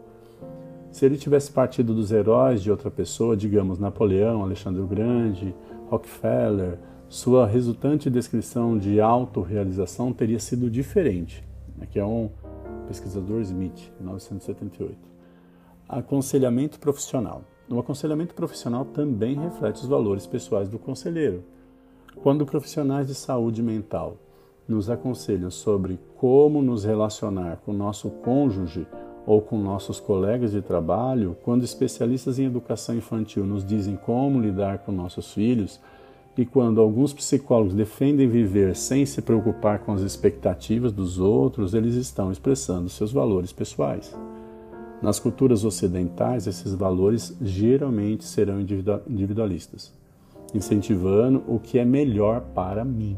se 0.91 1.05
ele 1.05 1.17
tivesse 1.17 1.51
partido 1.53 1.95
dos 1.95 2.11
heróis 2.11 2.63
de 2.63 2.71
outra 2.71 2.91
pessoa, 2.91 3.37
digamos 3.37 3.79
Napoleão, 3.79 4.43
Alexandre 4.43 4.81
o 4.81 4.87
Grande, 4.87 5.55
Rockefeller, 5.89 6.79
sua 7.09 7.47
resultante 7.47 8.11
descrição 8.11 8.77
de 8.79 9.01
autorrealização 9.01 10.13
teria 10.13 10.39
sido 10.39 10.71
diferente. 10.71 11.45
Aqui 11.81 11.99
é 11.99 12.05
um 12.05 12.31
pesquisador 12.87 13.41
Smith, 13.43 13.93
1978. 13.99 14.97
Aconselhamento 15.89 16.79
profissional. 16.79 17.43
O 17.71 17.79
aconselhamento 17.79 18.35
profissional 18.35 18.85
também 18.85 19.39
reflete 19.39 19.77
os 19.77 19.87
valores 19.87 20.27
pessoais 20.27 20.69
do 20.69 20.79
conselheiro. 20.79 21.45
Quando 22.23 22.45
profissionais 22.45 23.07
de 23.07 23.15
saúde 23.15 23.63
mental 23.63 24.17
nos 24.69 24.91
aconselham 24.91 25.51
sobre 25.51 25.99
como 26.17 26.63
nos 26.63 26.85
relacionar 26.85 27.59
com 27.65 27.73
nosso 27.73 28.11
cônjuge 28.11 28.87
ou 29.27 29.41
com 29.41 29.59
nossos 29.59 29.99
colegas 29.99 30.53
de 30.53 30.63
trabalho, 30.63 31.37
quando 31.43 31.65
especialistas 31.65 32.39
em 32.39 32.45
educação 32.45 32.95
infantil 32.95 33.45
nos 33.45 33.65
dizem 33.65 33.97
como 33.97 34.41
lidar 34.41 34.79
com 34.79 34.93
nossos 34.93 35.33
filhos, 35.33 35.81
e 36.37 36.47
quando 36.47 36.81
alguns 36.81 37.13
psicólogos 37.13 37.75
defendem 37.75 38.29
viver 38.29 38.77
sem 38.77 39.05
se 39.05 39.21
preocupar 39.21 39.81
com 39.81 39.93
as 39.93 40.03
expectativas 40.03 40.93
dos 40.93 41.19
outros, 41.19 41.75
eles 41.75 41.95
estão 41.95 42.31
expressando 42.31 42.89
seus 42.89 43.11
valores 43.11 43.53
pessoais. 43.53 44.17
Nas 45.03 45.19
culturas 45.19 45.65
ocidentais, 45.65 46.47
esses 46.47 46.73
valores 46.75 47.37
geralmente 47.41 48.25
serão 48.25 48.61
individualistas, 48.61 49.93
incentivando 50.55 51.43
o 51.49 51.59
que 51.59 51.79
é 51.79 51.85
melhor 51.85 52.41
para 52.55 52.85
mim. 52.85 53.17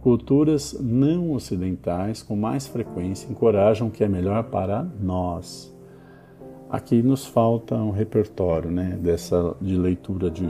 Culturas 0.00 0.76
não 0.80 1.32
ocidentais, 1.32 2.22
com 2.22 2.36
mais 2.36 2.68
frequência, 2.68 3.28
encorajam 3.30 3.88
o 3.88 3.90
que 3.90 4.04
é 4.04 4.08
melhor 4.08 4.44
para 4.44 4.84
nós. 5.00 5.74
Aqui 6.70 7.02
nos 7.02 7.26
falta 7.26 7.74
um 7.74 7.90
repertório 7.90 8.70
né, 8.70 8.96
dessa, 9.02 9.56
de 9.60 9.76
leitura 9.76 10.30
de, 10.30 10.48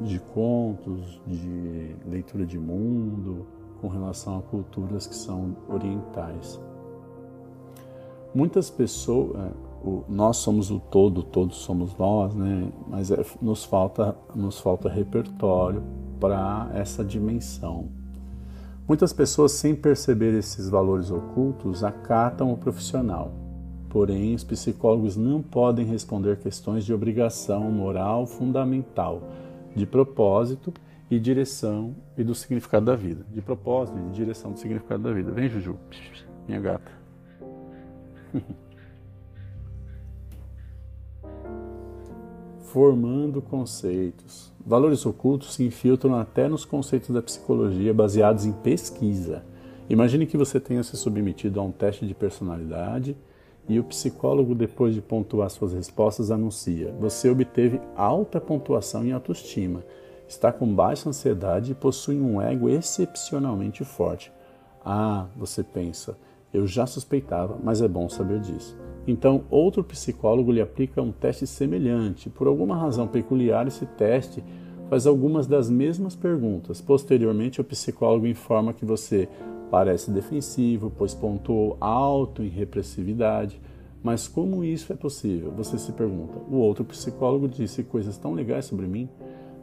de 0.00 0.18
contos, 0.34 1.20
de 1.26 1.96
leitura 2.06 2.44
de 2.44 2.58
mundo, 2.58 3.46
com 3.80 3.88
relação 3.88 4.38
a 4.38 4.42
culturas 4.42 5.06
que 5.06 5.14
são 5.14 5.56
orientais. 5.68 6.60
Muitas 8.34 8.68
pessoas, 8.68 9.34
é, 9.36 9.50
nós 10.08 10.36
somos 10.36 10.70
o 10.70 10.78
todo, 10.78 11.22
todos 11.22 11.56
somos 11.56 11.96
nós, 11.96 12.34
né? 12.34 12.70
mas 12.86 13.10
é, 13.10 13.24
nos, 13.40 13.64
falta, 13.64 14.14
nos 14.34 14.60
falta 14.60 14.88
repertório 14.88 15.82
para 16.20 16.70
essa 16.74 17.04
dimensão. 17.04 18.01
Muitas 18.86 19.12
pessoas, 19.12 19.52
sem 19.52 19.74
perceber 19.74 20.34
esses 20.34 20.68
valores 20.68 21.10
ocultos, 21.10 21.84
acatam 21.84 22.52
o 22.52 22.56
profissional, 22.56 23.32
Porém, 23.92 24.34
os 24.34 24.42
psicólogos 24.42 25.18
não 25.18 25.42
podem 25.42 25.84
responder 25.84 26.38
questões 26.38 26.82
de 26.82 26.94
obrigação 26.94 27.70
moral 27.70 28.26
fundamental, 28.26 29.22
de 29.76 29.84
propósito 29.84 30.72
e 31.10 31.20
direção 31.20 31.94
e 32.16 32.24
do 32.24 32.34
significado 32.34 32.86
da 32.86 32.96
vida. 32.96 33.26
De 33.30 33.42
propósito 33.42 33.98
e 33.98 34.02
de 34.08 34.14
direção 34.14 34.52
do 34.52 34.58
significado 34.58 35.02
da 35.02 35.12
vida. 35.12 35.30
Vem, 35.30 35.46
Juju, 35.46 35.76
minha 36.48 36.58
gata. 36.58 36.90
Formando 42.72 43.42
conceitos. 43.42 44.50
Valores 44.64 45.04
ocultos 45.04 45.52
se 45.52 45.62
infiltram 45.62 46.14
até 46.14 46.48
nos 46.48 46.64
conceitos 46.64 47.10
da 47.10 47.20
psicologia 47.20 47.92
baseados 47.92 48.46
em 48.46 48.52
pesquisa. 48.52 49.44
Imagine 49.90 50.24
que 50.24 50.38
você 50.38 50.58
tenha 50.58 50.82
se 50.82 50.96
submetido 50.96 51.60
a 51.60 51.62
um 51.62 51.70
teste 51.70 52.06
de 52.06 52.14
personalidade 52.14 53.14
e 53.68 53.78
o 53.78 53.84
psicólogo, 53.84 54.54
depois 54.54 54.94
de 54.94 55.02
pontuar 55.02 55.50
suas 55.50 55.74
respostas, 55.74 56.30
anuncia: 56.30 56.96
Você 56.98 57.28
obteve 57.28 57.78
alta 57.94 58.40
pontuação 58.40 59.04
em 59.04 59.12
autoestima, 59.12 59.84
está 60.26 60.50
com 60.50 60.74
baixa 60.74 61.10
ansiedade 61.10 61.72
e 61.72 61.74
possui 61.74 62.18
um 62.18 62.40
ego 62.40 62.70
excepcionalmente 62.70 63.84
forte. 63.84 64.32
Ah, 64.82 65.26
você 65.36 65.62
pensa, 65.62 66.16
eu 66.52 66.66
já 66.66 66.86
suspeitava, 66.86 67.58
mas 67.62 67.80
é 67.80 67.88
bom 67.88 68.08
saber 68.08 68.40
disso. 68.40 68.76
Então, 69.06 69.44
outro 69.50 69.82
psicólogo 69.82 70.52
lhe 70.52 70.60
aplica 70.60 71.02
um 71.02 71.10
teste 71.10 71.46
semelhante. 71.46 72.30
Por 72.30 72.46
alguma 72.46 72.76
razão 72.76 73.08
peculiar, 73.08 73.66
esse 73.66 73.84
teste 73.84 74.44
faz 74.88 75.06
algumas 75.06 75.46
das 75.46 75.68
mesmas 75.68 76.14
perguntas. 76.14 76.80
Posteriormente, 76.80 77.60
o 77.60 77.64
psicólogo 77.64 78.26
informa 78.26 78.72
que 78.72 78.84
você 78.84 79.28
Parece 79.72 80.10
defensivo, 80.10 80.92
pois 80.98 81.14
pontuou 81.14 81.78
alto 81.80 82.42
em 82.42 82.48
repressividade. 82.48 83.58
Mas 84.02 84.28
como 84.28 84.62
isso 84.62 84.92
é 84.92 84.96
possível? 84.96 85.50
Você 85.56 85.78
se 85.78 85.92
pergunta. 85.92 86.38
O 86.50 86.56
outro 86.56 86.84
psicólogo 86.84 87.48
disse 87.48 87.82
coisas 87.82 88.18
tão 88.18 88.34
legais 88.34 88.66
sobre 88.66 88.86
mim? 88.86 89.08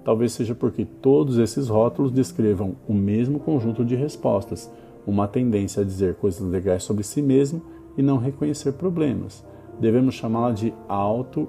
Talvez 0.04 0.32
seja 0.32 0.56
porque 0.56 0.84
todos 0.84 1.38
esses 1.38 1.68
rótulos 1.68 2.12
descrevam 2.12 2.76
o 2.88 2.94
mesmo 2.94 3.40
conjunto 3.40 3.86
de 3.86 3.96
respostas, 3.96 4.68
uma 5.06 5.28
tendência 5.28 5.82
a 5.82 5.86
dizer 5.86 6.16
coisas 6.16 6.42
legais 6.42 6.84
sobre 6.84 7.04
si 7.04 7.22
mesmo 7.22 7.62
e 7.98 8.02
não 8.02 8.18
reconhecer 8.18 8.74
problemas. 8.74 9.44
Devemos 9.80 10.16
chamá-la 10.16 10.52
de 10.52 10.74
auto, 10.88 11.48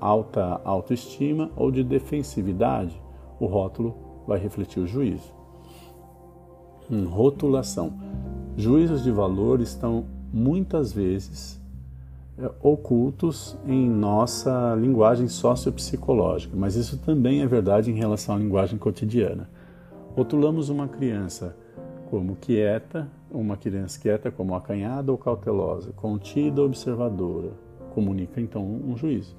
alta 0.00 0.60
autoestima 0.64 1.50
ou 1.56 1.70
de 1.70 1.82
defensividade. 1.82 3.00
O 3.40 3.46
rótulo 3.46 3.96
vai 4.26 4.38
refletir 4.38 4.80
o 4.80 4.86
juízo. 4.86 5.32
Hum, 6.90 7.06
rotulação. 7.06 7.94
Juízos 8.56 9.02
de 9.02 9.10
valor 9.10 9.60
estão 9.60 10.04
muitas 10.32 10.92
vezes 10.92 11.60
é, 12.38 12.50
ocultos 12.62 13.56
em 13.66 13.88
nossa 13.88 14.74
linguagem 14.74 15.28
sociopsicológica, 15.28 16.54
mas 16.56 16.76
isso 16.76 16.98
também 16.98 17.40
é 17.42 17.46
verdade 17.46 17.90
em 17.90 17.94
relação 17.94 18.34
à 18.34 18.38
linguagem 18.38 18.78
cotidiana. 18.78 19.48
Rotulamos 20.14 20.68
uma 20.68 20.88
criança 20.88 21.56
como 22.12 22.36
quieta, 22.36 23.08
uma 23.30 23.56
criança 23.56 23.98
quieta 23.98 24.30
como 24.30 24.54
acanhada 24.54 25.10
ou 25.10 25.16
cautelosa, 25.16 25.94
contida 25.94 26.60
observadora, 26.60 27.52
comunica 27.94 28.38
então 28.38 28.62
um 28.62 28.94
juízo. 28.94 29.34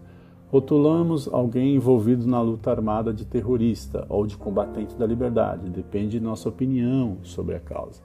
Rotulamos 0.47 1.27
alguém 1.31 1.75
envolvido 1.75 2.25
na 2.25 2.41
luta 2.41 2.71
armada 2.71 3.13
de 3.13 3.25
terrorista 3.25 4.07
ou 4.09 4.25
de 4.25 4.35
combatente 4.35 4.95
da 4.95 5.05
liberdade, 5.05 5.69
depende 5.69 6.17
de 6.17 6.19
nossa 6.19 6.49
opinião 6.49 7.19
sobre 7.21 7.53
a 7.53 7.59
causa. 7.59 8.01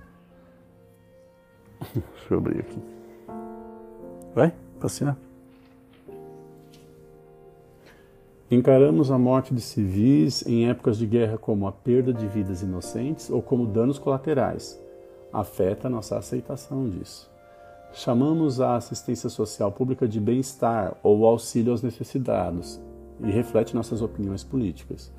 Deixa 1.94 2.34
eu 2.34 2.36
abrir 2.36 2.60
aqui. 2.60 2.78
Vai, 4.34 4.54
passear. 4.78 5.27
Encaramos 8.50 9.10
a 9.10 9.18
morte 9.18 9.52
de 9.52 9.60
civis 9.60 10.42
em 10.46 10.70
épocas 10.70 10.96
de 10.96 11.06
guerra 11.06 11.36
como 11.36 11.66
a 11.66 11.72
perda 11.72 12.14
de 12.14 12.26
vidas 12.26 12.62
inocentes 12.62 13.28
ou 13.28 13.42
como 13.42 13.66
danos 13.66 13.98
colaterais. 13.98 14.82
Afeta 15.30 15.90
nossa 15.90 16.16
aceitação 16.16 16.88
disso. 16.88 17.30
Chamamos 17.92 18.58
a 18.58 18.76
assistência 18.76 19.28
social 19.28 19.70
pública 19.70 20.08
de 20.08 20.18
bem-estar 20.18 20.96
ou 21.02 21.26
auxílio 21.26 21.72
aos 21.72 21.82
necessitados 21.82 22.80
e 23.20 23.30
reflete 23.30 23.74
nossas 23.74 24.00
opiniões 24.00 24.42
políticas. 24.42 25.12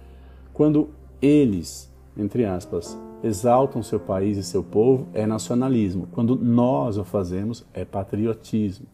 Quando 0.52 0.89
eles, 1.22 1.94
entre 2.18 2.46
aspas, 2.46 2.98
exaltam 3.22 3.84
seu 3.84 4.00
país 4.00 4.38
e 4.39 4.44
seu 4.44 4.63
povo, 4.63 5.08
é 5.13 5.28
nacionalismo. 5.28 6.08
Quando 6.13 6.36
nós 6.36 6.98
o 6.98 7.04
fazemos, 7.04 7.63
é 7.76 7.86
patriotismo. 7.86 8.88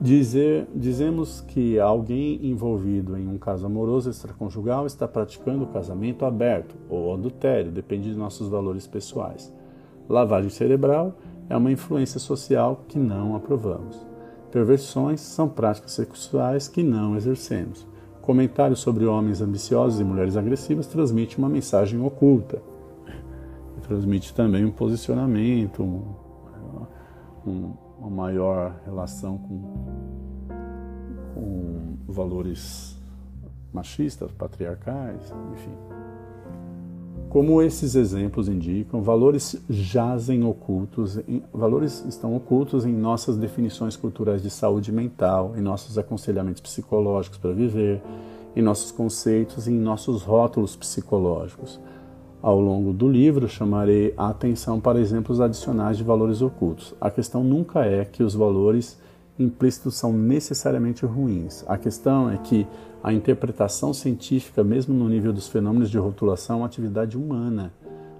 Dizer, 0.00 0.68
dizemos 0.72 1.40
que 1.40 1.80
alguém 1.80 2.38
envolvido 2.46 3.16
em 3.16 3.26
um 3.26 3.36
caso 3.36 3.66
amoroso 3.66 4.08
extraconjugal 4.08 4.86
está 4.86 5.08
praticando 5.08 5.64
o 5.64 5.68
casamento 5.68 6.24
aberto 6.24 6.76
ou 6.88 7.12
adultério, 7.12 7.72
depende 7.72 8.12
de 8.12 8.16
nossos 8.16 8.48
valores 8.48 8.86
pessoais. 8.86 9.52
Lavagem 10.08 10.50
cerebral 10.50 11.14
é 11.50 11.56
uma 11.56 11.72
influência 11.72 12.20
social 12.20 12.84
que 12.86 12.96
não 12.96 13.34
aprovamos. 13.34 14.06
Perversões 14.52 15.20
são 15.20 15.48
práticas 15.48 15.92
sexuais 15.92 16.68
que 16.68 16.82
não 16.82 17.16
exercemos. 17.16 17.84
Comentários 18.22 18.78
sobre 18.78 19.04
homens 19.04 19.40
ambiciosos 19.40 19.98
e 20.00 20.04
mulheres 20.04 20.36
agressivas 20.36 20.86
transmite 20.86 21.38
uma 21.38 21.48
mensagem 21.48 22.00
oculta. 22.00 22.62
Transmite 23.82 24.32
também 24.32 24.64
um 24.64 24.70
posicionamento, 24.70 25.82
um, 25.82 26.02
um, 27.46 27.72
uma 27.98 28.10
maior 28.10 28.80
relação 28.84 29.38
com, 29.38 29.62
com 31.34 31.96
valores 32.06 32.96
machistas, 33.72 34.30
patriarcais, 34.32 35.32
enfim. 35.52 35.72
Como 37.28 37.60
esses 37.60 37.94
exemplos 37.94 38.48
indicam, 38.48 39.02
valores 39.02 39.62
jazem 39.68 40.42
ocultos, 40.44 41.18
valores 41.52 42.02
estão 42.06 42.34
ocultos 42.34 42.86
em 42.86 42.92
nossas 42.92 43.36
definições 43.36 43.96
culturais 43.96 44.42
de 44.42 44.48
saúde 44.48 44.90
mental, 44.90 45.52
em 45.54 45.60
nossos 45.60 45.98
aconselhamentos 45.98 46.62
psicológicos 46.62 47.38
para 47.38 47.52
viver, 47.52 48.00
em 48.56 48.62
nossos 48.62 48.90
conceitos 48.90 49.68
e 49.68 49.72
em 49.72 49.78
nossos 49.78 50.22
rótulos 50.22 50.74
psicológicos. 50.74 51.78
Ao 52.40 52.60
longo 52.60 52.92
do 52.92 53.08
livro, 53.08 53.48
chamarei 53.48 54.14
a 54.16 54.28
atenção 54.28 54.78
para 54.78 55.00
exemplos 55.00 55.40
adicionais 55.40 55.96
de 55.96 56.04
valores 56.04 56.40
ocultos. 56.40 56.94
A 57.00 57.10
questão 57.10 57.42
nunca 57.42 57.84
é 57.84 58.04
que 58.04 58.22
os 58.22 58.34
valores 58.34 58.96
implícitos 59.36 59.96
são 59.96 60.12
necessariamente 60.12 61.04
ruins. 61.04 61.64
A 61.66 61.76
questão 61.76 62.30
é 62.30 62.38
que 62.38 62.64
a 63.02 63.12
interpretação 63.12 63.92
científica, 63.92 64.62
mesmo 64.62 64.94
no 64.94 65.08
nível 65.08 65.32
dos 65.32 65.48
fenômenos 65.48 65.90
de 65.90 65.98
rotulação, 65.98 66.56
é 66.56 66.58
uma 66.60 66.66
atividade 66.66 67.16
humana. 67.16 67.72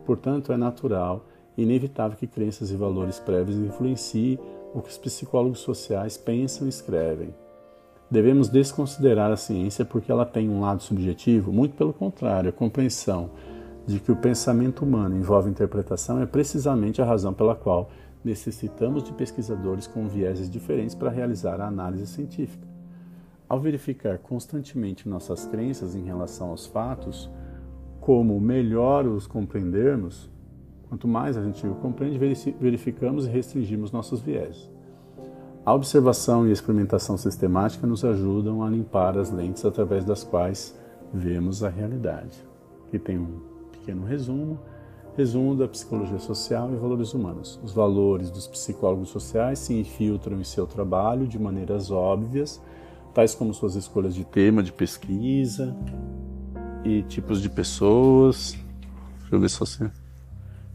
Portanto, 0.04 0.52
é 0.52 0.56
natural 0.56 1.24
e 1.56 1.62
inevitável 1.62 2.18
que 2.18 2.26
crenças 2.26 2.72
e 2.72 2.76
valores 2.76 3.20
prévios 3.20 3.56
influenciem 3.56 4.38
o 4.74 4.80
que 4.80 4.90
os 4.90 4.98
psicólogos 4.98 5.60
sociais 5.60 6.16
pensam 6.16 6.66
e 6.66 6.70
escrevem. 6.70 7.32
Devemos 8.10 8.48
desconsiderar 8.48 9.30
a 9.30 9.36
ciência 9.36 9.84
porque 9.84 10.10
ela 10.10 10.24
tem 10.24 10.48
um 10.48 10.60
lado 10.60 10.82
subjetivo? 10.82 11.52
Muito 11.52 11.76
pelo 11.76 11.92
contrário, 11.92 12.48
a 12.48 12.52
compreensão 12.52 13.30
de 13.88 13.98
que 13.98 14.12
o 14.12 14.16
pensamento 14.16 14.84
humano 14.84 15.16
envolve 15.16 15.48
interpretação 15.48 16.20
é 16.20 16.26
precisamente 16.26 17.00
a 17.00 17.06
razão 17.06 17.32
pela 17.32 17.54
qual 17.54 17.90
necessitamos 18.22 19.02
de 19.02 19.12
pesquisadores 19.12 19.86
com 19.86 20.06
vieses 20.06 20.50
diferentes 20.50 20.94
para 20.94 21.10
realizar 21.10 21.58
a 21.58 21.66
análise 21.66 22.06
científica. 22.06 22.68
Ao 23.48 23.58
verificar 23.58 24.18
constantemente 24.18 25.08
nossas 25.08 25.46
crenças 25.46 25.94
em 25.94 26.04
relação 26.04 26.50
aos 26.50 26.66
fatos, 26.66 27.30
como 27.98 28.38
melhor 28.38 29.06
os 29.06 29.26
compreendermos, 29.26 30.30
quanto 30.90 31.08
mais 31.08 31.38
a 31.38 31.42
gente 31.42 31.66
o 31.66 31.74
compreende, 31.76 32.18
verificamos 32.60 33.26
e 33.26 33.30
restringimos 33.30 33.90
nossos 33.90 34.20
vieses. 34.20 34.70
A 35.64 35.72
observação 35.72 36.46
e 36.46 36.50
a 36.50 36.52
experimentação 36.52 37.16
sistemática 37.16 37.86
nos 37.86 38.04
ajudam 38.04 38.62
a 38.62 38.68
limpar 38.68 39.16
as 39.16 39.30
lentes 39.30 39.64
através 39.64 40.04
das 40.04 40.22
quais 40.24 40.78
vemos 41.12 41.64
a 41.64 41.70
realidade. 41.70 42.46
Aqui 42.86 42.98
tem 42.98 43.18
um 43.18 43.57
pequeno 43.88 44.04
resumo, 44.04 44.60
resumo 45.16 45.56
da 45.56 45.66
psicologia 45.66 46.18
social 46.18 46.70
e 46.74 46.76
valores 46.76 47.14
humanos. 47.14 47.58
Os 47.62 47.72
valores 47.72 48.30
dos 48.30 48.46
psicólogos 48.46 49.08
sociais 49.08 49.58
se 49.60 49.72
infiltram 49.72 50.38
em 50.38 50.44
seu 50.44 50.66
trabalho 50.66 51.26
de 51.26 51.38
maneiras 51.38 51.90
óbvias 51.90 52.60
tais 53.14 53.34
como 53.34 53.54
suas 53.54 53.74
escolhas 53.74 54.14
de 54.14 54.24
tema 54.24 54.62
de 54.62 54.70
pesquisa 54.70 55.74
e 56.84 57.02
tipos 57.04 57.40
de 57.40 57.48
pessoas. 57.48 58.56
Deixa 59.20 59.34
eu 59.34 59.40
ver 59.40 59.48
se 59.48 59.58
você. 59.58 59.90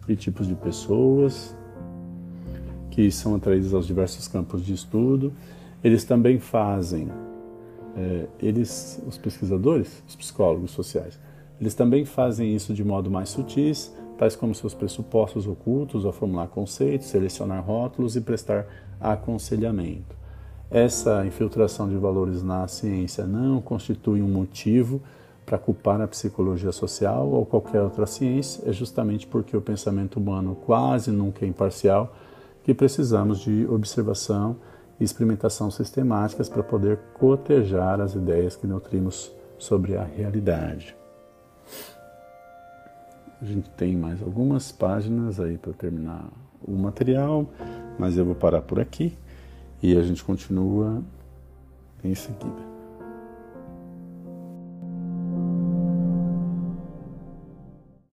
E 0.08 0.16
tipos 0.16 0.48
de 0.48 0.56
pessoas 0.56 1.56
que 2.90 3.12
são 3.12 3.36
atraídas 3.36 3.74
aos 3.74 3.86
diversos 3.86 4.28
campos 4.28 4.66
de 4.66 4.74
estudo. 4.74 5.32
Eles 5.84 6.04
também 6.04 6.40
fazem, 6.40 7.10
é, 7.96 8.28
eles, 8.40 9.02
os 9.08 9.18
pesquisadores, 9.18 10.04
os 10.08 10.16
psicólogos 10.16 10.72
sociais, 10.72 11.20
eles 11.60 11.74
também 11.74 12.06
fazem 12.06 12.56
isso 12.56 12.74
de 12.74 12.84
modo 12.84 13.10
mais 13.10 13.30
sutis, 13.30 13.94
tais 14.18 14.36
como 14.36 14.54
seus 14.54 14.74
pressupostos 14.74 15.48
ocultos 15.48 16.06
ao 16.06 16.12
formular 16.12 16.48
conceitos, 16.48 17.08
selecionar 17.08 17.64
rótulos 17.64 18.16
e 18.16 18.22
prestar 18.22 18.68
aconselhamento. 19.00 20.16
essa 20.72 21.24
infiltração 21.26 21.88
de 21.88 21.96
valores 21.96 22.42
na 22.42 22.68
ciência 22.68 23.28
não 23.28 23.62
constitui 23.62 24.24
um 24.24 24.28
motivo 24.28 25.02
para 25.46 25.58
culpar 25.58 26.02
a 26.02 26.08
psicologia 26.08 26.72
social 26.72 27.28
ou 27.28 27.46
qualquer 27.46 27.82
outra 27.82 28.08
ciência, 28.08 28.68
é 28.68 28.74
justamente 28.74 29.28
porque 29.28 29.56
o 29.56 29.62
pensamento 29.62 30.20
humano 30.20 30.56
quase 30.66 31.12
nunca 31.12 31.46
é 31.46 31.48
imparcial 31.48 32.16
que 32.64 32.74
precisamos 32.74 33.40
de 33.40 33.68
observação 33.68 34.56
e 35.00 35.04
experimentação 35.04 35.70
sistemáticas 35.70 36.50
para 36.50 36.64
poder 36.64 36.98
cotejar 37.14 38.00
as 38.00 38.16
ideias 38.16 38.56
que 38.56 38.66
nutrimos 38.66 39.32
sobre 39.60 39.96
a 39.96 40.04
realidade. 40.04 40.96
A 43.44 43.46
gente 43.46 43.70
tem 43.72 43.94
mais 43.98 44.22
algumas 44.24 44.72
páginas 44.72 45.38
aí 45.38 45.58
para 45.58 45.74
terminar 45.74 46.30
o 46.66 46.72
material, 46.72 47.46
mas 48.00 48.18
eu 48.18 48.24
vou 48.24 48.36
parar 48.36 48.62
por 48.62 48.80
aqui 48.80 49.18
e 49.82 49.98
a 49.98 50.02
gente 50.02 50.24
continua 50.24 51.04
em 52.02 52.16
seguida. 52.16 52.73